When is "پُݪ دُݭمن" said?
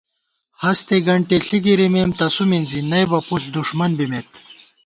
3.27-3.91